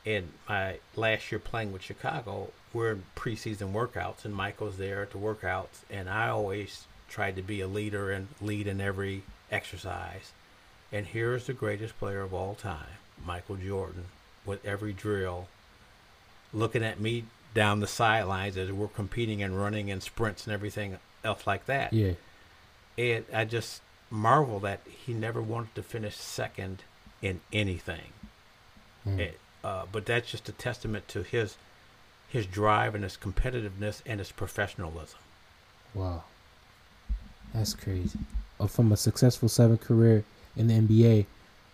[0.07, 5.13] And my last year playing with Chicago, we're in preseason workouts, and Michael's there at
[5.13, 10.33] the workouts, and I always tried to be a leader and lead in every exercise.
[10.93, 14.07] And here's the greatest player of all time, Michael Jordan,
[14.45, 15.49] with every drill,
[16.53, 20.99] looking at me down the sidelines as we're competing and running and sprints and everything
[21.23, 21.93] else like that.
[21.93, 22.13] Yeah.
[22.97, 23.81] And I just
[24.11, 26.83] marvel that he never wanted to finish second
[27.23, 28.13] in anything.
[29.07, 29.19] Mm.
[29.19, 31.57] It, uh, but that's just a testament to his
[32.29, 35.19] his drive and his competitiveness and his professionalism.
[35.95, 36.25] Wow.
[37.53, 38.19] That's crazy.
[38.59, 40.25] Uh, from a successful seven career
[40.57, 41.27] in the NBA,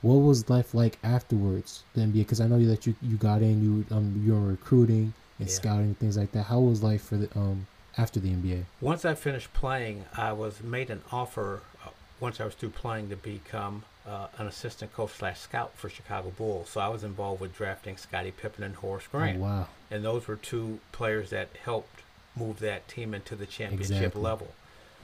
[0.02, 2.12] what was life like afterwards the NBA?
[2.14, 5.54] Because I know that you you got in, you um you were recruiting and Yeah.
[5.54, 6.44] scouting things like that.
[6.44, 7.66] How was life for the um
[8.00, 8.64] after the NBA?
[8.80, 11.60] Once I finished playing, I was made an offer.
[11.84, 15.88] Uh, once I was through playing, to become uh, an assistant coach slash scout for
[15.88, 16.70] Chicago Bulls.
[16.70, 19.66] So I was involved with drafting Scottie Pippen and Horace Grant, Oh, wow.
[19.90, 22.00] and those were two players that helped
[22.36, 24.22] move that team into the championship Exactly.
[24.22, 24.48] level.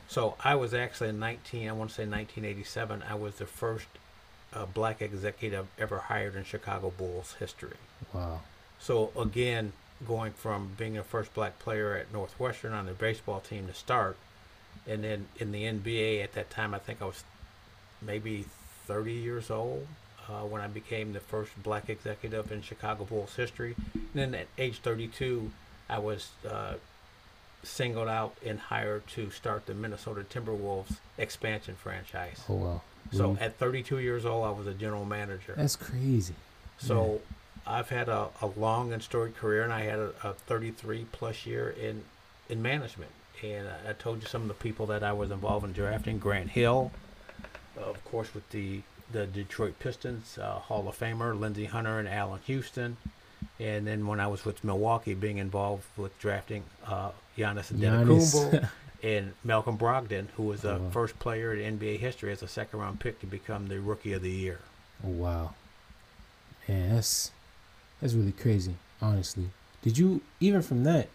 [0.08, 1.68] So I was actually in 19.
[1.68, 3.02] I want to say 1987.
[3.08, 3.86] I was the first
[4.54, 7.76] uh, black executive ever hired in Chicago Bulls history.
[8.12, 8.40] Wow.
[8.78, 9.72] So again,
[10.06, 14.16] going from being the first black player at Northwestern on their baseball team to start,
[14.86, 17.24] and then in the NBA at that time, I think I was
[18.02, 18.44] maybe
[18.86, 19.86] 30 years old
[20.28, 23.74] uh, when I became the first black executive in Chicago Bulls history.
[23.94, 25.50] And then at age 32,
[25.88, 26.74] I was uh,
[27.62, 32.42] singled out and hired to start the Minnesota Timberwolves expansion franchise.
[32.48, 32.82] Oh wow.
[33.12, 33.40] So Really?
[33.40, 35.54] at 32 years old, I was a general manager.
[35.56, 36.34] that's crazy.
[36.78, 37.20] So
[37.66, 41.46] I've had a, a long and storied career, and I had a, a 33 plus
[41.46, 42.04] year in
[42.48, 43.10] in management.
[43.42, 46.18] And I, I told you some of the people that I was involved in drafting:
[46.18, 46.92] Grant Hill,
[47.76, 52.40] of course, with the the Detroit Pistons, uh, Hall of Famer Lindsey Hunter and Allan
[52.46, 52.96] Houston.
[53.60, 57.70] And then when I was with Milwaukee, being involved with drafting uh, Giannis.
[57.72, 58.68] Antetokounmpo
[59.02, 60.90] and Malcolm Brogdon, who was the Oh, wow.
[60.90, 64.22] first player in NBA history as a second round pick to become the Rookie of
[64.22, 64.60] the Year.
[65.04, 65.54] Oh wow.
[66.66, 67.02] Man,
[68.00, 69.50] that's really crazy, honestly.
[69.82, 71.08] Did you even from that,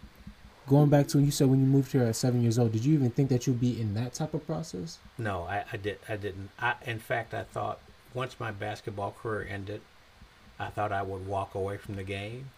[0.66, 2.84] going back to when you said when you moved here at seven years old, did
[2.84, 4.98] you even think that you'd be in that type of process?
[5.18, 5.98] No, I, I did.
[6.08, 6.50] I didn't.
[6.58, 7.80] I, in fact, I thought
[8.14, 9.80] once my basketball career ended,
[10.58, 12.50] I thought I would walk away from the game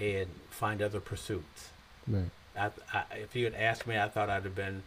[0.00, 1.70] and find other pursuits.
[2.06, 2.30] Right.
[2.56, 4.82] I, I, if you had asked me, I thought I'd have been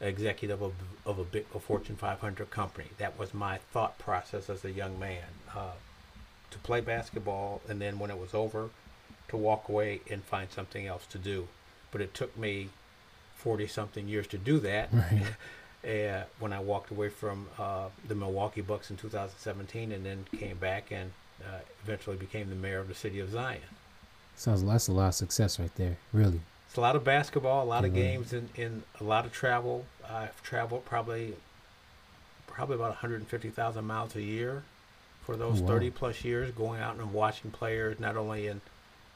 [0.00, 0.72] executive of,
[1.04, 2.88] of a big a Fortune 500 company.
[2.98, 5.24] That was my thought process as a young man.
[5.54, 5.72] Uh,
[6.50, 8.70] to play basketball, and then when it was over,
[9.28, 11.48] to walk away and find something else to do.
[11.90, 12.68] But it took me
[13.36, 14.88] 40 something years to do that.
[14.92, 15.22] Right.
[15.84, 20.56] uh, when I walked away from uh, the Milwaukee Bucks in 2017, and then came
[20.58, 23.60] back and uh, eventually became the mayor of the city of Zion.
[24.36, 25.96] Sounds that's a lot of success right there.
[26.12, 26.40] Really.
[26.68, 27.94] It's a lot of basketball, a lot of Mhm.
[27.94, 29.86] games, and, and a lot of travel.
[30.08, 31.34] I've traveled probably
[32.46, 34.62] probably about 150,000 miles a year
[35.26, 35.68] for those Oh, wow.
[35.68, 38.60] 30 plus years, going out and watching players not only in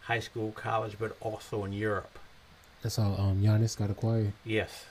[0.03, 2.19] high school, college, but also in Europe.
[2.83, 4.33] That's how um Giannis got acquired.
[4.45, 4.87] Yes,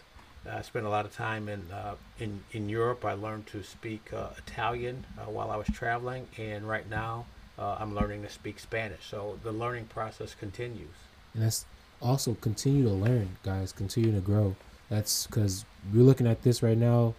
[0.50, 3.04] I spent a lot of time in uh, in in Europe.
[3.04, 7.26] I learned to speak uh, Italian uh, while I was traveling, and right now
[7.58, 9.06] uh, I'm learning to speak Spanish.
[9.10, 10.98] So the learning process continues.
[11.34, 11.66] And that's
[12.02, 13.74] also continue to learn, guys.
[13.74, 14.56] Continue to grow.
[14.90, 17.14] That's because we're looking at this right now.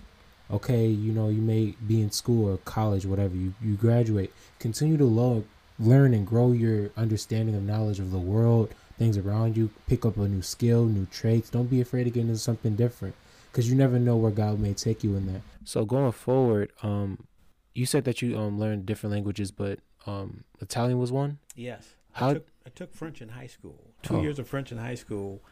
[0.53, 3.37] Okay, you know, you may be in school or college, whatever.
[3.37, 4.33] You you graduate.
[4.59, 5.45] Continue to lo-
[5.79, 9.71] learn and grow your understanding of knowledge of the world, things around you.
[9.87, 11.51] Pick up a new skill, new traits.
[11.51, 13.15] Don't be afraid to get into something different,
[13.51, 15.43] because you never know where God may take you in that.
[15.65, 17.27] So going forward, um,
[17.75, 21.39] you said that you um learned different languages, but um Italian was one.
[21.55, 21.95] Yes.
[22.13, 23.93] How- I took, I took French in high school.
[24.03, 24.23] Two Oh.
[24.23, 25.43] years of French in high school,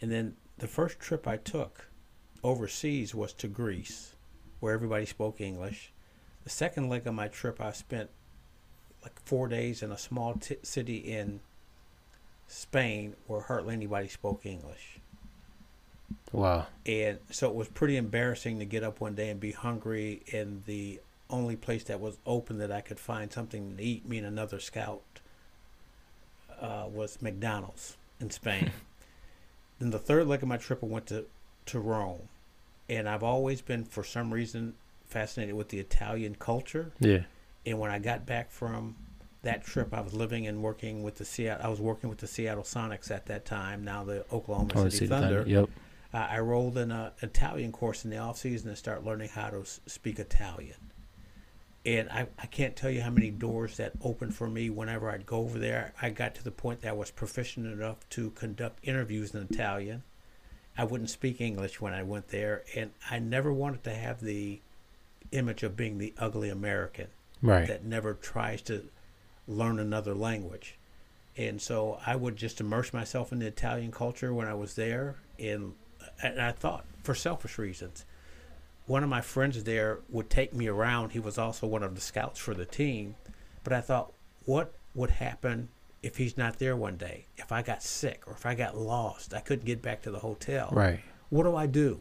[0.00, 1.90] and then the first trip I took
[2.42, 4.14] overseas was to Greece,
[4.60, 5.92] where everybody spoke English.
[6.44, 8.10] The second leg of my trip, I spent
[9.02, 11.40] like four days in a small t- city in
[12.46, 14.98] Spain where hardly anybody spoke English.
[16.32, 16.66] Wow.
[16.86, 20.64] And so it was pretty embarrassing to get up one day and be hungry, and
[20.66, 24.26] the only place that was open that I could find something to eat, me and
[24.26, 25.02] another scout,
[26.60, 28.72] uh, was McDonald's in Spain.
[29.78, 31.26] then the third leg of my trip, I went to,
[31.66, 32.28] to Rome.
[32.88, 34.74] And I've always been, for some reason,
[35.06, 36.92] fascinated with the Italian culture.
[37.00, 37.22] Yeah.
[37.66, 38.96] And when I got back from
[39.42, 41.66] that trip, I was living and working with the Seattle.
[41.66, 43.84] I was working with the Seattle Sonics at that time.
[43.84, 45.38] Now the Oklahoma Oh, City Thunder.
[45.44, 45.50] thunder.
[45.50, 45.70] Yep.
[46.12, 49.28] Uh, I I enrolled in an Italian course in the off season and start learning
[49.28, 50.76] how to speak Italian.
[51.84, 55.26] And I, I can't tell you how many doors that opened for me whenever I'd
[55.26, 55.92] go over there.
[56.02, 60.02] I got to the point that I was proficient enough to conduct interviews in Italian.
[60.78, 64.60] I wouldn't speak English when I went there, and I never wanted to have the
[65.32, 67.08] image of being the ugly American
[67.42, 67.66] Right.
[67.68, 68.88] that never tries to
[69.46, 70.76] learn another language.
[71.36, 75.16] and so I would just immerse myself in the Italian culture when I was there,
[75.38, 75.74] and
[76.22, 78.04] and I thought for selfish reasons.
[78.86, 81.10] One of my friends there would take me around.
[81.10, 83.14] He was also one of the scouts for the team,
[83.62, 84.12] but I thought,
[84.46, 85.68] what would happen
[86.02, 87.26] if he's not there one day?
[87.36, 90.20] If I got sick or if I got lost, I couldn't get back to the
[90.20, 90.70] hotel.
[90.72, 91.00] Right.
[91.30, 92.00] What do I do?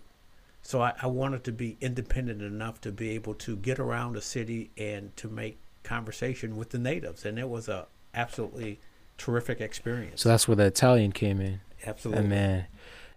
[0.62, 4.22] So I, I wanted to be independent enough to be able to get around the
[4.22, 8.80] city and to make conversation with the natives, and it was a absolutely
[9.18, 10.22] terrific experience.
[10.22, 11.62] So that's where the Italian came in.
[11.86, 12.68] absolutely, And man,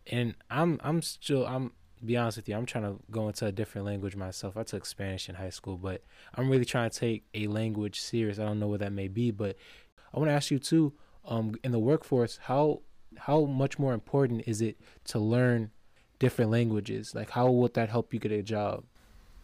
[0.07, 1.73] and I'm I'm still I'm
[2.05, 4.57] be honest with you, I'm trying to go into a different language myself.
[4.57, 6.03] I took Spanish in high school, but
[6.35, 8.39] I'm really trying to take a language serious.
[8.39, 9.57] I don't know what that may be, but
[10.13, 10.93] I want to ask you too,
[11.25, 12.83] um, in the workforce, how
[13.19, 15.71] how much more important is it to learn
[16.19, 17.15] different languages?
[17.15, 18.85] Like how would that help you get a job?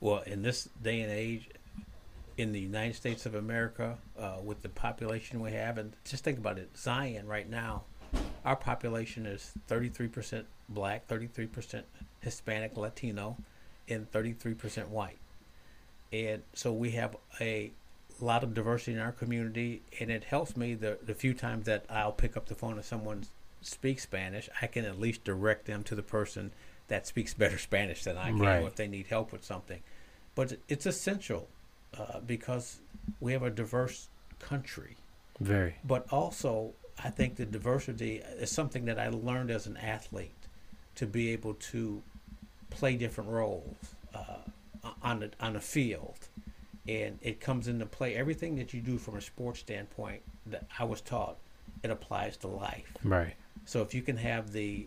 [0.00, 1.48] Well, in this day and age,
[2.36, 6.38] in the United States of America, uh, with the population we have, and just think
[6.38, 7.84] about it, Zion right now,
[8.44, 11.82] our population is 33% black, 33%
[12.20, 13.36] Hispanic, Latino,
[13.88, 15.18] and 33% white.
[16.12, 17.72] And so we have a
[18.24, 21.84] lot of diversity in our community, and it helps me the, the few times that
[21.90, 23.24] I'll pick up the phone and someone
[23.60, 26.52] speaks Spanish, I can at least direct them to the person
[26.88, 28.62] that speaks better Spanish than I can Right.
[28.64, 29.80] if they need help with something.
[30.34, 31.48] But it's essential
[31.98, 32.78] uh, because
[33.20, 34.96] we have a diverse country.
[35.40, 35.76] Very.
[35.84, 40.30] But also, I think the diversity is something that I learned as an athlete
[40.96, 42.02] to be able to
[42.70, 43.76] play different roles
[44.14, 46.25] uh, on the on the field,
[46.88, 48.14] and it comes into play.
[48.14, 51.36] Everything that you do from a sports standpoint that I was taught,
[51.82, 52.92] it applies to life.
[53.02, 53.34] Right.
[53.64, 54.86] So if you can have the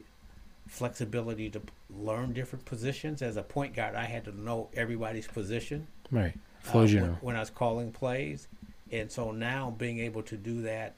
[0.68, 5.88] flexibility to learn different positions as a point guard, I had to know everybody's position
[6.12, 6.34] Right.
[6.68, 8.48] uh, Flow when, when I was calling plays,
[8.92, 10.96] and so now being able to do that,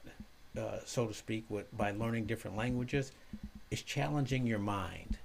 [0.58, 3.12] uh, so to speak, with by learning different languages,
[3.70, 5.18] is challenging your mind,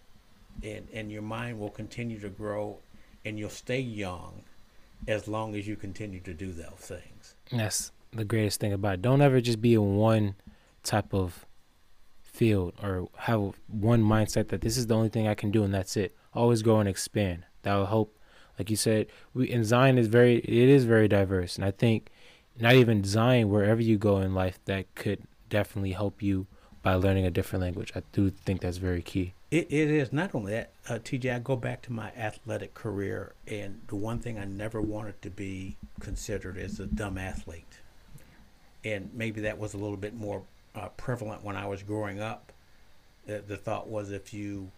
[0.64, 2.78] and and your mind will continue to grow,
[3.26, 4.44] and you'll stay young,
[5.08, 7.36] as long as you continue to do those things.
[7.52, 9.02] That's the greatest thing about it.
[9.02, 10.36] Don't ever just be in one
[10.84, 11.46] type of
[12.24, 15.74] field or have one mindset that this is the only thing I can do and
[15.74, 16.16] that's it.
[16.34, 17.46] Always grow and expand.
[17.64, 18.14] That will help.
[18.58, 22.10] Like you said, we in Zion is very it is very diverse, and I think
[22.60, 26.48] not even Zion, wherever you go in life, that could definitely help you
[26.82, 27.92] by learning a different language.
[27.96, 29.34] I do think that's very key.
[29.50, 31.34] It, it is not only that, uh, TJ.
[31.34, 35.30] I go back to my athletic career, and the one thing I never wanted to
[35.30, 37.80] be considered is a dumb athlete,
[38.84, 40.44] and maybe that was a little bit more
[40.76, 42.52] uh, prevalent when I was growing up.
[43.26, 44.70] The, the thought was if you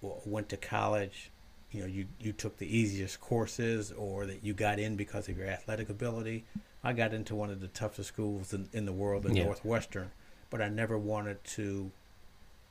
[0.00, 1.30] went to college,
[1.70, 5.36] you know, you you took the easiest courses, or that you got in because of
[5.36, 6.44] your athletic ability.
[6.82, 9.44] I got into one of the toughest schools in, in the world, in Yeah.
[9.44, 10.12] Northwestern,
[10.48, 11.90] but I never wanted to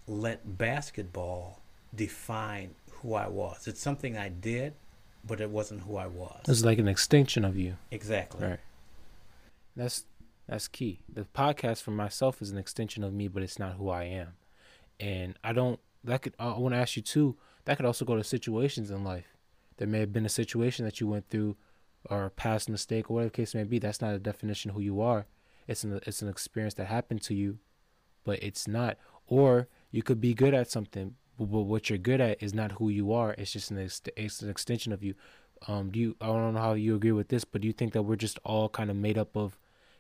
[0.08, 1.62] let basketball
[1.94, 3.68] define who I was.
[3.68, 4.74] It's something I did,
[5.26, 6.42] but it wasn't who I was.
[6.48, 7.76] It's like an extension of you.
[7.92, 8.46] exactly.
[8.46, 8.60] Right.
[9.76, 10.06] That's
[10.48, 11.00] that's key.
[11.14, 14.34] The podcast for myself is an extension of me, but it's not who I am.
[15.00, 15.80] And I don't.
[16.04, 16.34] That could.
[16.40, 17.36] I want to ask you too.
[17.66, 19.36] That could also go to situations in life.
[19.76, 21.58] There may have been a situation that you went through,
[22.10, 23.78] or a past mistake, or whatever the case may be.
[23.78, 25.28] That's not a definition of who you are.
[25.68, 27.60] It's an it's an experience that happened to you,
[28.24, 28.98] but it's not.
[29.28, 29.68] Or
[29.98, 32.90] you could be good at something, but, but what you're good at is not who
[32.90, 33.34] you are.
[33.36, 35.16] It's just an ex- it's an extension of you.
[35.68, 36.16] Um, do you?
[36.22, 38.38] I don't know how you agree with this, but do you think that we're just
[38.44, 39.58] all kind of made up of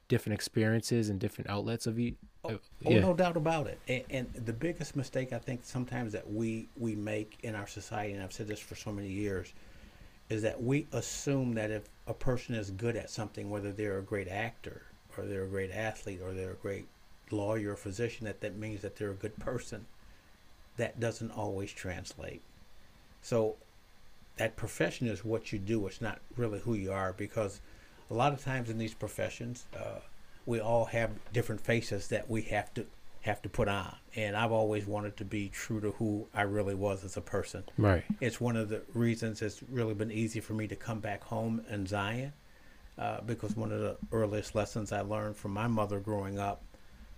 [0.08, 2.14] different experiences and different outlets of you?
[2.46, 3.80] Oh, Uh, oh, no doubt about it.
[3.88, 8.14] And, and the biggest mistake I think sometimes that we we make in our society,
[8.14, 9.52] and I've said this for so many years,
[10.30, 14.04] is that we assume that if a person is good at something, whether they're a
[14.04, 14.84] great actor
[15.18, 16.86] or they're a great athlete or they're a great
[17.32, 19.86] lawyer or physician, that that means that they're a good person.
[20.78, 22.42] That doesn't always translate.
[23.22, 23.56] So
[24.38, 25.88] that profession is what you do.
[25.88, 27.62] It's not really who you are because
[28.10, 30.00] a lot of times in these professions, uh,
[30.46, 32.86] we all have different faces that we have to
[33.22, 33.94] have to put on.
[34.16, 37.64] And I've always wanted to be true to who I really was as a person.
[37.78, 38.04] Right.
[38.22, 41.66] It's one of the reasons it's really been easy for me to come back home
[41.70, 42.32] in Zion,
[42.98, 46.62] uh, because one of the earliest lessons I learned from my mother growing up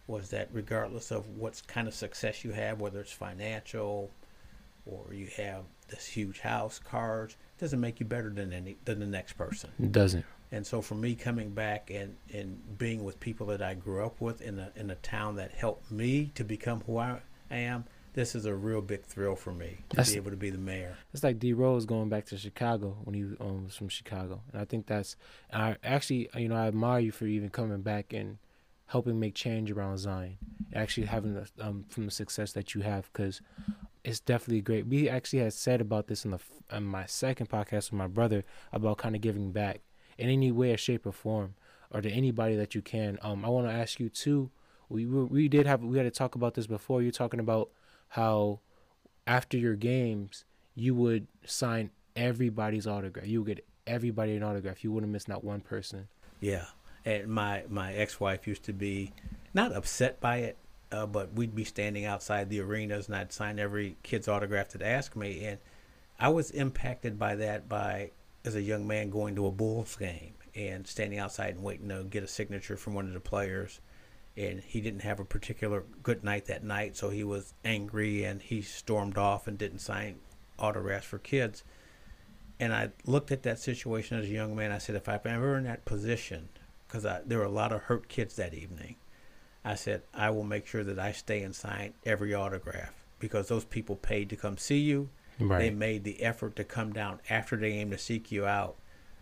[0.09, 4.09] was that regardless of what kind of success you have, whether it's financial
[4.85, 9.05] or you have this huge house, cars, doesn't make you better than any than the
[9.05, 9.69] next person.
[9.81, 10.25] It doesn't.
[10.51, 14.19] And so for me coming back and, and being with people that I grew up
[14.19, 17.19] with in a in a town that helped me to become who I
[17.51, 20.49] am, this is a real big thrill for me to That's- be able to be
[20.49, 20.97] the mayor.
[21.13, 24.61] It's like D Rose going back to Chicago when he um, was from Chicago, and
[24.61, 25.15] I think that's.
[25.53, 28.37] I actually, you know, I admire you for even coming back and
[28.89, 30.37] helping make change around Zion,
[30.73, 33.39] actually having the, um, from the success that you have, because
[34.03, 34.87] it's definitely great.
[34.87, 36.39] We actually had said about this in the
[36.71, 39.81] in my second podcast with my brother about kind of giving back
[40.17, 41.53] in any way, or shape, or form,
[41.91, 43.19] or to anybody that you can.
[43.21, 44.49] Um, I want to ask you too.
[44.89, 47.03] We we did have we had to talk about this before.
[47.03, 47.69] You're talking about
[48.09, 48.59] how
[49.27, 53.27] after your games you would sign everybody's autograph.
[53.27, 54.83] You would get everybody an autograph.
[54.83, 56.07] You wouldn't miss not one person.
[56.39, 56.65] Yeah,
[57.09, 59.11] and my my ex-wife used to be
[59.53, 60.57] not upset by it,
[60.91, 64.81] uh, but we'd be standing outside the arenas, and I'd sign every kid's autograph that
[64.81, 65.57] asked me, and
[66.19, 68.11] I was impacted by that by
[68.45, 72.03] as a young man going to a Bulls game and standing outside and waiting to
[72.03, 73.81] get a signature from one of the players.
[74.37, 78.41] And he didn't have a particular good night that night, so he was angry and
[78.41, 80.15] he stormed off and didn't sign
[80.57, 81.63] autographs for kids.
[82.59, 84.71] And I looked at that situation as a young man.
[84.71, 86.49] I said, if I'm ever in that position,
[86.89, 88.95] because there were a lot of hurt kids that evening,
[89.63, 93.65] I said, I will make sure that I stay and sign every autograph because those
[93.65, 95.09] people paid to come see you.
[95.39, 95.59] Right.
[95.59, 98.77] They made the effort to come down after the game to seek you out.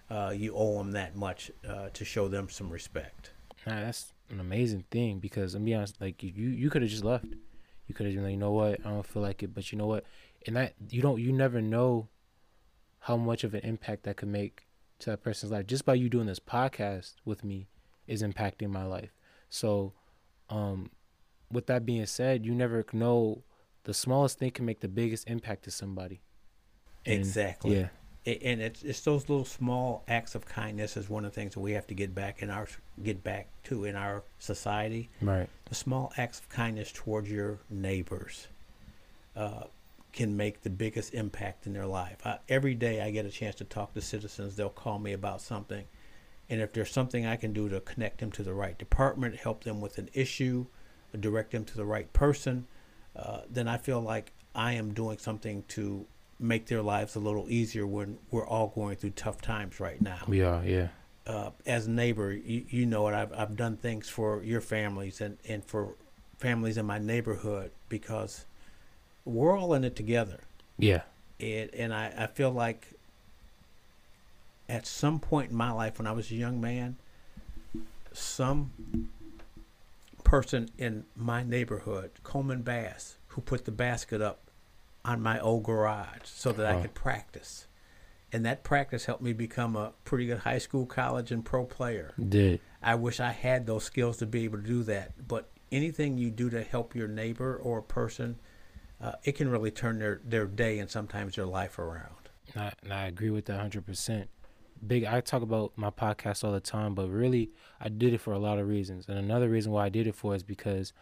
[0.09, 3.31] Uh, you owe them that much uh, to show them some respect.
[3.65, 7.03] Nah, that's an amazing thing because I'm be honest, like you, you could have just
[7.03, 7.25] left.
[7.87, 9.77] You could have been like, you know what, I don't feel like it, but you
[9.77, 10.05] know what,
[10.45, 12.07] and that you don't, you never know
[12.99, 14.66] how much of an impact that could make
[14.99, 17.67] to that person's life just by you doing this podcast with me
[18.07, 19.11] is impacting my life.
[19.49, 19.93] So
[20.49, 20.91] um,
[21.51, 23.43] with that being said, you never know
[23.83, 26.21] the smallest thing can make the biggest impact to somebody.
[27.05, 27.79] And, exactly.
[27.79, 27.87] Yeah.
[28.25, 31.61] And it's it's those little small acts of kindness is one of the things that
[31.61, 32.67] we have to get back in our
[33.01, 35.09] get back to in our society.
[35.21, 35.47] Right.
[35.69, 38.47] The small acts of kindness towards your neighbors
[39.33, 39.63] uh,
[40.17, 42.17] can make the biggest impact in their life.
[42.25, 44.55] I, every day I get a chance to talk to citizens.
[44.55, 45.85] They'll call me about something,
[46.49, 49.63] and if there's something I can do to connect them to the right department, help
[49.63, 50.65] them with an issue,
[51.17, 52.67] direct them to the right person,
[53.15, 56.07] uh, then I feel like I am doing something to
[56.39, 60.23] make their lives a little easier when we're all going through tough times right now.
[60.27, 60.89] We are, yeah.
[61.27, 63.13] Uh, as a neighbor, you, you know it.
[63.13, 65.95] I've, I've done things for your families and, and for
[66.39, 68.45] families in my neighborhood because
[69.27, 70.39] we're all in it together.
[70.77, 71.01] Yeah.
[71.39, 72.87] It, and I, I feel like
[74.69, 76.97] at some point in my life when I was a young man,
[78.13, 79.09] some
[80.23, 84.39] person in my neighborhood, Coleman Bass, who put the basket up
[85.05, 87.67] on my old garage so that I could practice.
[88.33, 92.13] And that practice helped me become a pretty good high school, college, and pro player.
[92.27, 92.59] Did.
[92.83, 95.27] I wish I had those skills to be able to do that.
[95.27, 98.37] But anything you do to help your neighbor or a person,
[99.01, 102.29] uh, it can really turn their, their day and sometimes their life around.
[102.55, 104.27] I, and I agree with that 100%
[104.85, 108.33] big I talk about my podcast all the time, but really I did it for
[108.33, 109.07] a lot of reasons.
[109.07, 110.93] And another reason why I did it for is because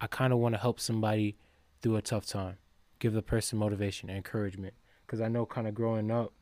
[0.00, 1.36] I kind of want to help somebody
[1.82, 2.58] through a tough time.
[2.98, 4.74] Give the person motivation, and encouragement.
[5.06, 6.32] Cuz I know kind of growing up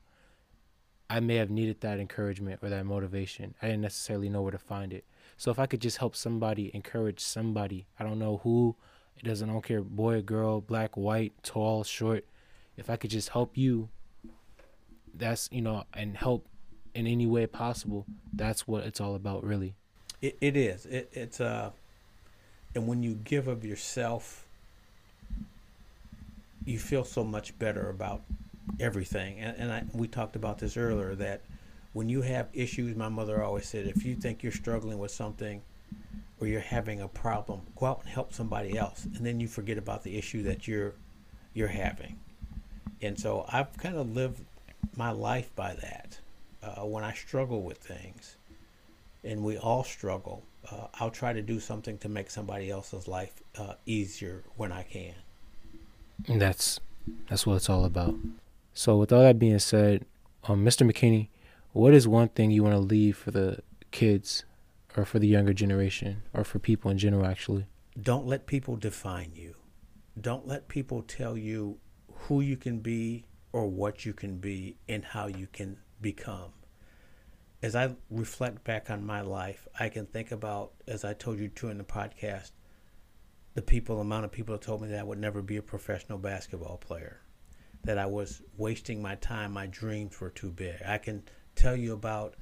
[1.09, 3.55] I may have needed that encouragement or that motivation.
[3.61, 5.05] I didn't necessarily know where to find it.
[5.37, 8.75] So if I could just help somebody, encourage somebody, I don't know who,
[9.17, 12.25] it doesn't I don't care boy, girl, black, white, tall, short.
[12.77, 13.89] If I could just help you
[15.15, 16.47] that's you know and help
[16.93, 18.05] in any way possible.
[18.33, 19.75] That's what it's all about, really.
[20.21, 20.85] It, it is.
[20.85, 21.71] It, it's uh,
[22.75, 24.45] and when you give of yourself,
[26.65, 28.21] you feel so much better about
[28.79, 29.39] everything.
[29.39, 31.41] And, and I, we talked about this earlier that
[31.93, 35.61] when you have issues, my mother always said, if you think you're struggling with something
[36.39, 39.77] or you're having a problem, go out and help somebody else, and then you forget
[39.77, 40.93] about the issue that you're
[41.53, 42.19] you're having.
[43.01, 44.43] And so I've kind of lived
[44.95, 46.19] my life by that
[46.63, 48.37] uh, when I struggle with things,
[49.23, 53.41] and we all struggle, uh, I'll try to do something to make somebody else's life
[53.57, 55.13] uh, easier when I can.
[56.27, 56.79] And that's
[57.29, 58.15] that's what it's all about.
[58.73, 60.05] So, with all that being said,
[60.45, 60.89] um, Mr.
[60.89, 61.27] McKinney,
[61.73, 63.59] what is one thing you want to leave for the
[63.91, 64.45] kids,
[64.95, 67.25] or for the younger generation, or for people in general?
[67.25, 67.65] Actually,
[68.01, 69.55] don't let people define you.
[70.19, 71.77] Don't let people tell you
[72.11, 76.51] who you can be or what you can be and how you can become.
[77.61, 81.47] As I reflect back on my life, I can think about, as I told you
[81.47, 82.51] too in the podcast,
[83.53, 86.17] the people, amount of people that told me that I would never be a professional
[86.17, 87.21] basketball player,
[87.83, 90.75] that I was wasting my time, my dreams were too big.
[90.85, 91.23] I can
[91.55, 92.35] tell you about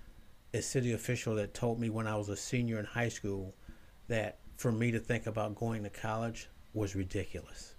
[0.53, 3.53] a city official that told me when I was a senior in high school
[4.07, 7.75] that for me to think about going to college was ridiculous.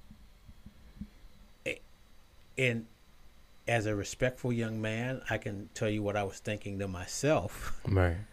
[2.59, 2.87] And
[3.67, 7.81] as a respectful young man, I can tell you what I was thinking to myself.
[7.87, 8.17] Right.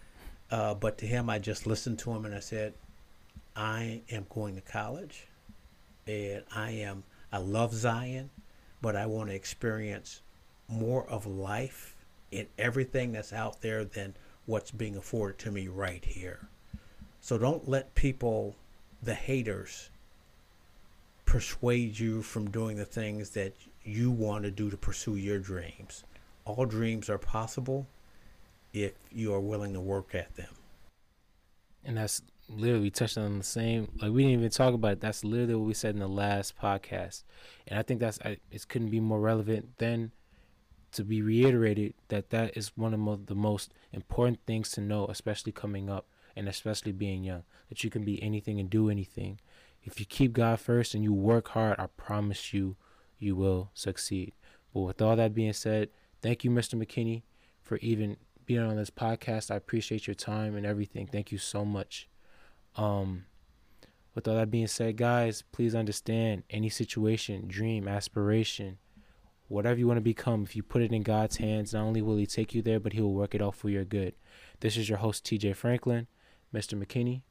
[0.51, 2.73] Uh, but to him, I just listened to him and I said,
[3.55, 5.27] I am going to college
[6.07, 8.31] and I am I love Zion,
[8.81, 10.21] but I want to experience
[10.67, 11.95] more of life
[12.31, 14.15] in everything that's out there than
[14.49, 16.49] what's being afforded to me right here.
[17.21, 18.55] So don't let people,
[19.03, 19.91] the haters,
[21.25, 26.03] persuade you from doing the things that you want to do to pursue your dreams.
[26.45, 27.85] All dreams are possible
[28.73, 30.55] if you are willing to work at them.
[31.85, 33.91] And that's literally touched on the same.
[34.01, 35.01] Like we didn't even talk about it.
[35.01, 37.23] That's literally what we said in the last podcast,
[37.67, 38.67] and I think that's I, it.
[38.67, 40.11] Couldn't be more relevant than
[40.91, 45.51] to be reiterated that that is one of the most important things to know, especially
[45.51, 47.43] coming up and especially being young.
[47.69, 49.39] That you can be anything and do anything.
[49.83, 52.75] If you keep God first and you work hard, I promise you,
[53.17, 54.33] you will succeed.
[54.73, 55.89] But with all that being said,
[56.21, 56.75] thank you, Mr.
[56.75, 57.23] McKinney,
[57.61, 59.51] for even being on this podcast.
[59.51, 61.07] I appreciate your time and everything.
[61.07, 62.09] Thank you so much.
[62.75, 63.25] Um,
[64.15, 68.79] with all that being said, guys, please understand any situation, dream, aspiration,
[69.49, 72.15] whatever you want to become, if you put it in God's hands, not only will
[72.15, 74.13] He take you there, but He will work it out for your good.
[74.61, 76.07] This is your host, TJ Franklin,
[76.53, 76.81] Mr.
[76.81, 77.21] McKinney.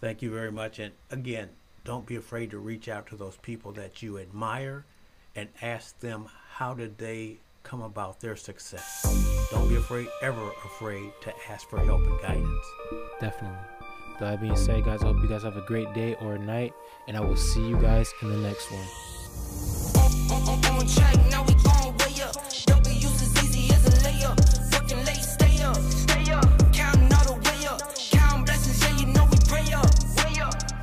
[0.00, 0.78] Thank you very much.
[0.78, 1.48] And again,
[1.84, 4.84] don't be afraid to reach out to those people that you admire
[5.34, 9.48] and ask them how did they come about their success.
[9.50, 12.66] Don't be afraid, ever afraid to ask for help and guidance.
[13.20, 13.58] Definitely.
[14.20, 16.72] That being said, guys, I hope you guys have a great day or night,
[17.06, 19.17] and I will see you guys in the next one
[20.78, 21.57] on track, now we